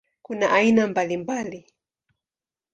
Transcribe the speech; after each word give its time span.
Kuna 0.25 0.47
aina 0.59 0.83
mbalimbali. 0.87 1.61